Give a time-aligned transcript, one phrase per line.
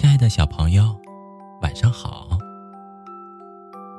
[0.00, 0.98] 亲爱的小朋友，
[1.60, 2.26] 晚上好。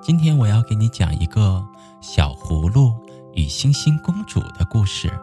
[0.02, 1.64] 今天我要给你讲一个
[2.02, 2.92] 小葫芦
[3.36, 5.14] 与星星公主的故事。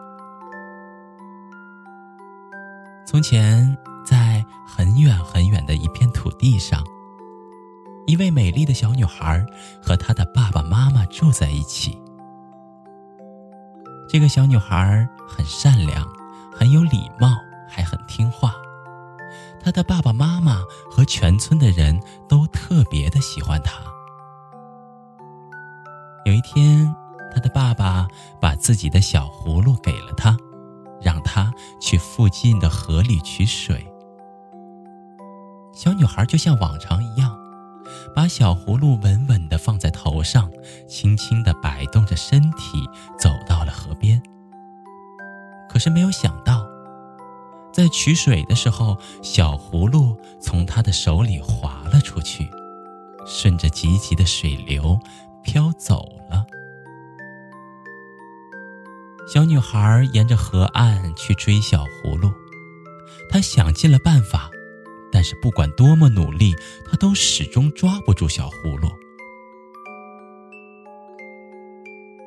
[3.05, 6.81] 从前，在很远很远的一片土地上，
[8.07, 9.45] 一位美丽的小女孩
[9.83, 12.01] 和她的爸爸妈妈住在一起。
[14.07, 16.07] 这个小女孩很善良，
[16.55, 17.35] 很有礼貌，
[17.67, 18.53] 还很听话。
[19.61, 23.73] 她的爸爸妈妈和全村的人都特别的喜欢她。
[26.25, 26.93] 有一天，
[27.33, 28.07] 她的爸爸
[28.39, 30.37] 把自己的小葫芦给了她，
[31.01, 31.51] 让她
[31.81, 33.85] 去附近的河里取水。
[35.73, 37.37] 小女孩就像往常一样，
[38.15, 40.51] 把小葫芦稳稳地放在头上，
[40.87, 42.87] 轻轻地摆动着身体，
[43.17, 44.21] 走到了河边。
[45.69, 46.68] 可是没有想到。
[47.71, 52.49] 在取水的时候，小葫芦从他的手里滑了出去，
[53.25, 54.99] 顺着急急的水流
[55.43, 56.45] 飘走了。
[59.31, 62.31] 小女孩沿着河岸去追小葫芦，
[63.29, 64.49] 她想尽了办法，
[65.11, 66.55] 但是不管多么努力，
[66.89, 68.89] 她都始终抓不住小葫芦。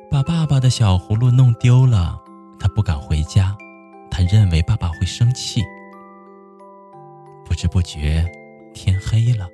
[0.09, 2.21] 把爸爸的小葫芦弄丢了，
[2.57, 3.53] 她不敢回家。
[4.15, 5.63] 他认为爸爸会生气。
[7.43, 8.23] 不知不觉，
[8.71, 9.49] 天黑了，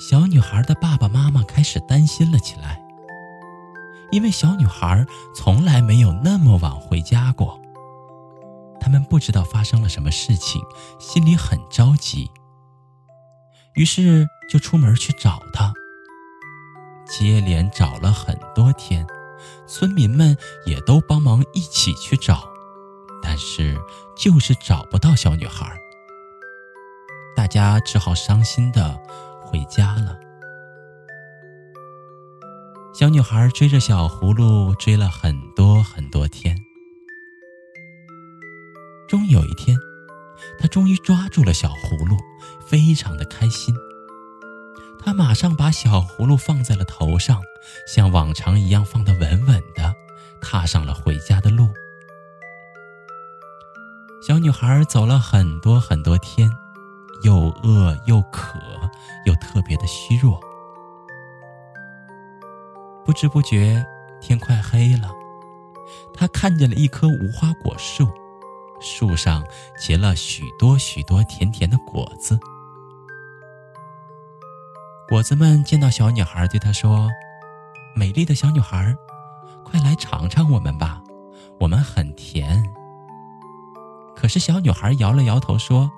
[0.00, 2.82] 小女孩的爸爸妈妈开始担心了起来，
[4.10, 7.56] 因为小女孩从来没有那么晚回家过。
[8.80, 10.60] 他们不知道发生了什么事情，
[10.98, 12.28] 心里很着急，
[13.76, 15.72] 于是就出门去找她。
[17.06, 19.06] 接连找了很多天，
[19.68, 22.51] 村民们也都帮忙一起去找。
[23.32, 23.80] 但是，
[24.14, 25.74] 就是找不到小女孩。
[27.34, 28.94] 大家只好伤心的
[29.40, 30.20] 回家了。
[32.92, 36.54] 小女孩追着小葫芦追了很多很多天，
[39.08, 39.78] 终有一天，
[40.58, 42.18] 她终于抓住了小葫芦，
[42.66, 43.74] 非常的开心。
[45.02, 47.40] 她马上把小葫芦放在了头上，
[47.86, 49.94] 像往常一样放得稳稳的，
[50.42, 51.70] 踏上了回家的路。
[54.22, 56.48] 小女孩走了很多很多天，
[57.24, 58.56] 又饿又渴，
[59.24, 60.38] 又特别的虚弱。
[63.04, 63.84] 不知不觉，
[64.20, 65.10] 天快黑了，
[66.14, 68.08] 她看见了一棵无花果树，
[68.80, 69.44] 树上
[69.76, 72.38] 结了许多许多甜甜的果子。
[75.08, 77.10] 果子们见到小女孩，对她说
[77.92, 78.96] ：“美丽的小女孩，
[79.64, 81.02] 快来尝尝我们吧，
[81.58, 82.62] 我们很甜。”
[84.22, 85.90] 可是小女孩摇了摇头说：“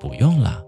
[0.00, 0.60] 不用了，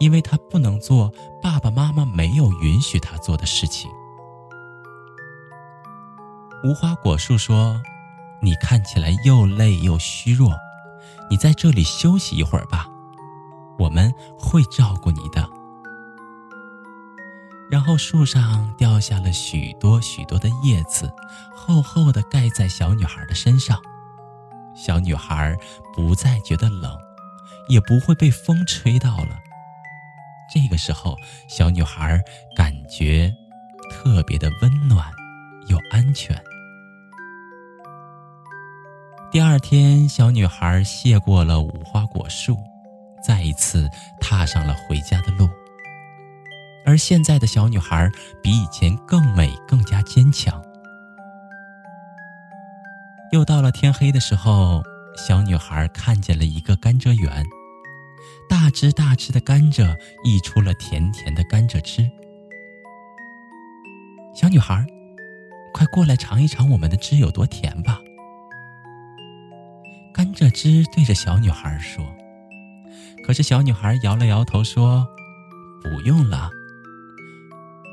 [0.00, 3.88] 因为她不能做爸爸妈妈没有允许她做的事情。”
[6.64, 7.80] 无花果树说
[8.42, 10.52] ：“你看起来又累又虚弱，
[11.30, 12.88] 你在这里休息一会儿吧，
[13.78, 15.48] 我们会照顾你的。”
[17.70, 21.08] 然后树上掉下了许多许多的叶子，
[21.54, 23.80] 厚厚的盖在小女孩的身上。
[24.78, 25.56] 小女孩
[25.94, 26.96] 不再觉得冷，
[27.68, 29.38] 也不会被风吹到了。
[30.52, 31.16] 这个时候，
[31.48, 32.18] 小女孩
[32.56, 33.34] 感觉
[33.90, 35.04] 特别的温暖
[35.66, 36.40] 又安全。
[39.30, 42.56] 第二天，小女孩谢过了无花果树，
[43.22, 43.90] 再一次
[44.20, 45.48] 踏上了回家的路。
[46.86, 48.08] 而现在的小女孩
[48.42, 50.62] 比以前更美，更加坚强。
[53.30, 54.82] 又到了天黑的时候，
[55.14, 57.44] 小女孩看见了一个甘蔗园，
[58.48, 59.94] 大只大只的甘蔗
[60.24, 62.10] 溢出了甜甜的甘蔗汁。
[64.34, 64.86] 小女孩，
[65.74, 68.00] 快过来尝一尝我们的汁有多甜吧！
[70.14, 72.04] 甘蔗汁对着小女孩说。
[73.26, 75.06] 可是小女孩摇了摇头说
[75.82, 76.48] ：“不用了，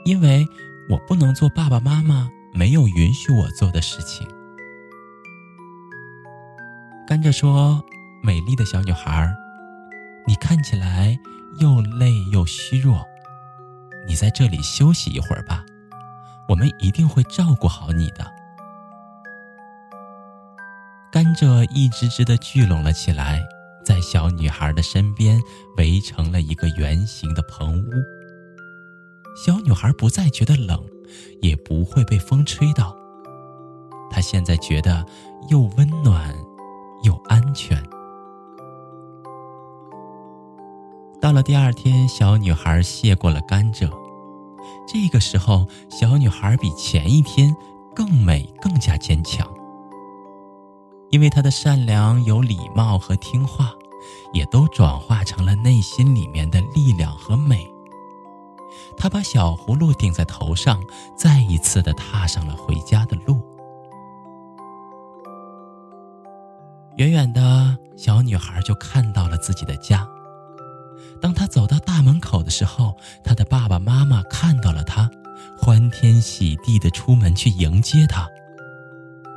[0.05, 0.47] 因为
[0.89, 4.25] 我不能做爸爸妈妈没有允许我做的事情。”
[7.07, 7.83] 甘蔗说
[8.23, 9.31] ：“美丽的小女孩，
[10.25, 11.15] 你看起来
[11.59, 13.05] 又累又虚弱，
[14.07, 15.63] 你在这里休息一会儿吧，
[16.49, 18.25] 我们一定会照顾好你的。”
[21.13, 23.39] 甘蔗一只只的聚拢了起来，
[23.85, 25.39] 在小女孩的身边
[25.77, 27.91] 围成了一个圆形的棚屋。
[29.45, 30.83] 小女孩不再觉得冷，
[31.43, 32.97] 也不会被风吹到。
[34.09, 35.05] 她现在觉得
[35.51, 36.35] 又温暖。
[37.03, 37.81] 又安全。
[41.21, 43.89] 到了第二天，小女孩谢过了甘蔗。
[44.87, 47.55] 这个时候，小女孩比前一天
[47.95, 49.47] 更美，更加坚强。
[51.09, 53.71] 因为她的善良、有礼貌和听话，
[54.33, 57.65] 也都转化成了内心里面的力量和美。
[58.97, 60.83] 她把小葫芦顶在头上，
[61.15, 63.39] 再一次的踏上了回家的路。
[66.97, 70.07] 远远的小女孩就看到了自己的家。
[71.21, 75.09] 当她走到大门口的时候，她的爸爸妈妈看到了她，
[75.57, 78.27] 欢天喜地的出门去迎接她。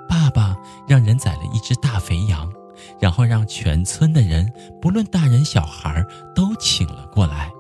[0.09, 0.57] 爸爸
[0.87, 2.53] 让人宰了一只大肥羊，
[3.01, 7.51] 然后让全村的人，不论大人小孩，都请了过来。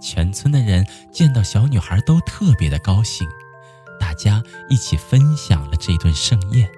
[0.00, 3.28] 全村的人见到小女孩都特别的高兴，
[3.98, 6.68] 大家一起分享了这顿盛宴。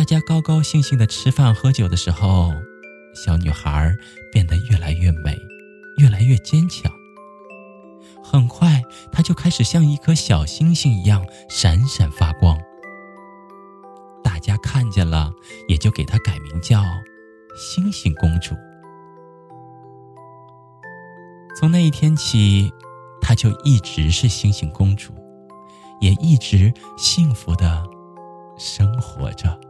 [0.00, 2.50] 大家高高兴兴的吃饭喝酒的时候，
[3.14, 3.94] 小女孩
[4.32, 5.38] 变得越来越美，
[5.98, 6.90] 越来越坚强。
[8.24, 8.82] 很快，
[9.12, 12.58] 她就开始像一颗小星星一样闪闪发光。
[14.24, 15.30] 大家看见了，
[15.68, 16.82] 也就给她改名叫
[17.54, 18.54] 星星公主。
[21.58, 22.72] 从那一天起，
[23.20, 25.12] 她就一直是星星公主，
[26.00, 27.84] 也一直幸福的
[28.56, 29.60] 生活着。